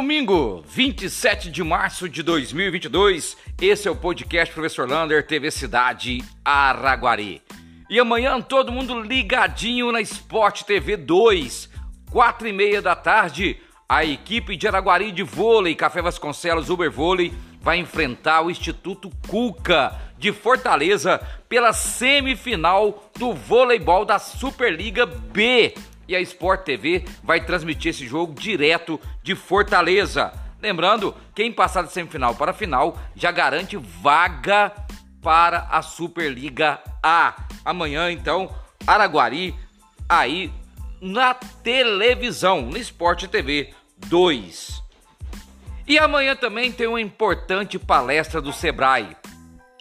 [0.00, 7.42] Domingo, 27 de março de 2022, esse é o podcast Professor Lander, TV Cidade Araguari.
[7.90, 11.68] E amanhã todo mundo ligadinho na Sport TV 2,
[12.10, 17.30] quatro e meia da tarde, a equipe de Araguari de vôlei, Café Vasconcelos Uber Vôlei,
[17.60, 25.74] vai enfrentar o Instituto Cuca de Fortaleza pela semifinal do voleibol da Superliga B
[26.10, 30.32] e a Sport TV vai transmitir esse jogo direto de Fortaleza.
[30.60, 34.72] Lembrando, quem passar da semifinal para a final já garante vaga
[35.22, 37.44] para a Superliga A.
[37.64, 38.52] Amanhã, então,
[38.84, 39.54] Araguari
[40.08, 40.52] aí
[41.00, 43.72] na televisão, no Sport TV
[44.08, 44.82] 2.
[45.86, 49.16] E amanhã também tem uma importante palestra do Sebrae.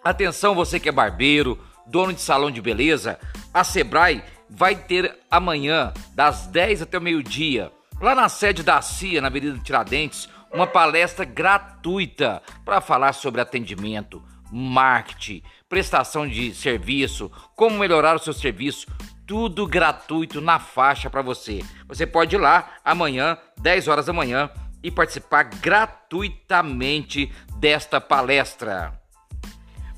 [0.04, 3.20] Atenção, você que é barbeiro, dono de salão de beleza,
[3.52, 9.22] a Sebrae vai ter amanhã, das 10 até o meio-dia, lá na sede da CIA,
[9.22, 17.78] na Avenida Tiradentes, uma palestra gratuita para falar sobre atendimento, marketing, prestação de serviço, como
[17.78, 18.88] melhorar o seu serviço,
[19.28, 21.64] tudo gratuito na faixa para você.
[21.88, 24.50] Você pode ir lá amanhã, 10 horas da manhã,
[24.82, 29.00] e participar gratuitamente desta palestra.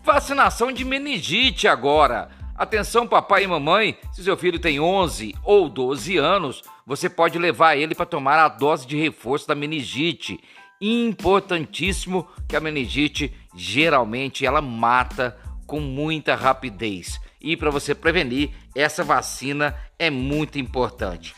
[0.03, 2.29] Vacinação de meningite agora.
[2.61, 7.75] Atenção, papai e mamãe, se seu filho tem 11 ou 12 anos, você pode levar
[7.75, 10.39] ele para tomar a dose de reforço da meningite.
[10.79, 17.19] Importantíssimo que a meningite geralmente ela mata com muita rapidez.
[17.41, 21.33] E para você prevenir, essa vacina é muito importante.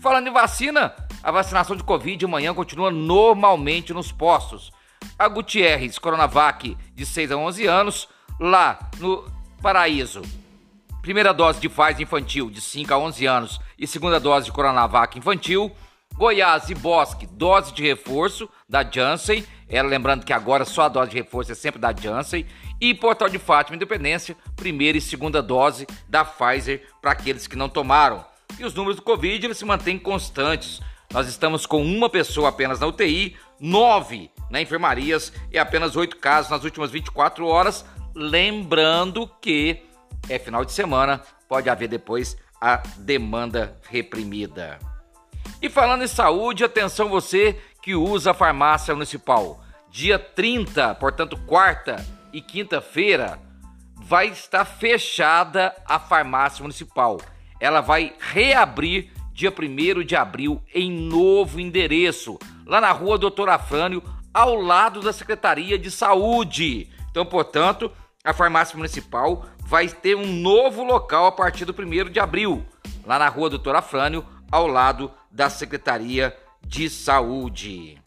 [0.00, 4.70] Falando em vacina, a vacinação de Covid amanhã continua normalmente nos postos.
[5.18, 9.24] A Gutierrez Coronavac, de 6 a 11 anos, lá no
[9.60, 10.22] Paraíso,
[11.08, 15.18] Primeira dose de Pfizer infantil de 5 a 11 anos e segunda dose de Coronavac
[15.18, 15.72] infantil.
[16.14, 19.42] Goiás e Bosque, dose de reforço da Janssen.
[19.70, 22.44] É, lembrando que agora só a dose de reforço é sempre da Janssen.
[22.78, 27.70] E Portal de Fátima Independência, primeira e segunda dose da Pfizer para aqueles que não
[27.70, 28.22] tomaram.
[28.58, 30.78] E os números do Covid eles se mantêm constantes.
[31.10, 36.50] Nós estamos com uma pessoa apenas na UTI, nove na enfermarias e apenas oito casos
[36.50, 37.82] nas últimas 24 horas.
[38.14, 39.87] Lembrando que
[40.28, 44.78] é final de semana, pode haver depois a demanda reprimida.
[45.60, 49.60] E falando em saúde, atenção você que usa a farmácia municipal.
[49.90, 53.38] Dia 30, portanto, quarta e quinta-feira,
[53.96, 57.18] vai estar fechada a farmácia municipal.
[57.60, 64.02] Ela vai reabrir dia 1 de abril em novo endereço, lá na rua Doutor Afrânio,
[64.32, 66.90] ao lado da Secretaria de Saúde.
[67.10, 67.90] Então, portanto,
[68.24, 72.64] a farmácia municipal vai ter um novo local a partir do 1 de abril,
[73.04, 76.34] lá na rua Doutor Afrânio, ao lado da Secretaria
[76.66, 78.00] de Saúde.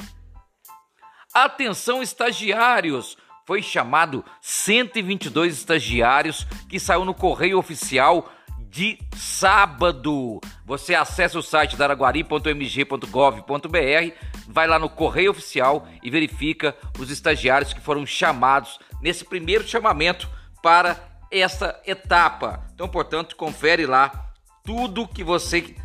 [1.31, 3.15] Atenção, estagiários!
[3.45, 8.31] Foi chamado 122 estagiários que saiu no correio oficial
[8.67, 10.41] de sábado.
[10.65, 14.15] Você acessa o site daraguari.mg.gov.br,
[14.47, 20.27] vai lá no correio oficial e verifica os estagiários que foram chamados nesse primeiro chamamento
[20.63, 22.65] para essa etapa.
[22.73, 24.31] Então, portanto, confere lá
[24.63, 25.75] tudo que você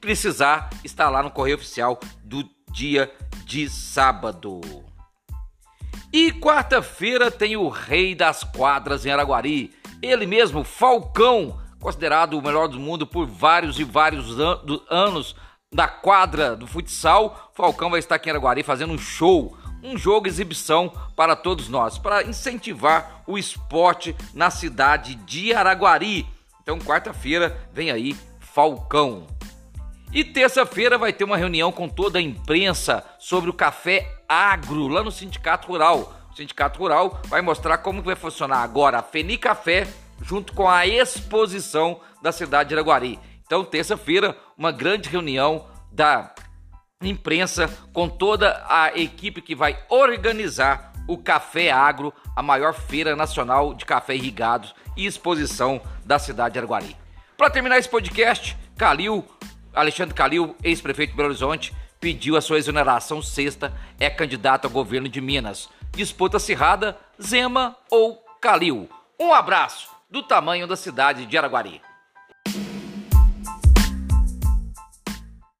[0.00, 3.12] precisar está lá no correio oficial do dia
[3.44, 4.60] de sábado.
[6.12, 12.68] E quarta-feira tem o rei das quadras em Araguari, ele mesmo, Falcão, considerado o melhor
[12.68, 15.34] do mundo por vários e vários an anos
[15.72, 17.50] da quadra do futsal.
[17.54, 21.98] Falcão vai estar aqui em Araguari fazendo um show um jogo exibição para todos nós,
[21.98, 26.26] para incentivar o esporte na cidade de Araguari.
[26.62, 29.26] Então, quarta-feira vem aí Falcão.
[30.10, 35.02] E terça-feira vai ter uma reunião com toda a imprensa sobre o café agro lá
[35.02, 36.14] no Sindicato Rural.
[36.32, 39.86] O Sindicato Rural vai mostrar como vai funcionar agora a Feni Café
[40.22, 43.18] junto com a exposição da cidade de Araguari.
[43.44, 46.32] Então, terça-feira, uma grande reunião da
[47.08, 53.74] imprensa com toda a equipe que vai organizar o Café Agro, a maior feira nacional
[53.74, 56.96] de café irrigado e exposição da cidade de Araguari.
[57.36, 59.24] Para terminar esse podcast, Calil,
[59.74, 65.08] Alexandre Calil, ex-prefeito de Belo Horizonte, pediu a sua exoneração sexta, é candidato ao governo
[65.08, 65.68] de Minas.
[65.92, 68.88] Disputa acirrada, Zema ou Calil.
[69.18, 71.80] Um abraço do tamanho da cidade de Araguari.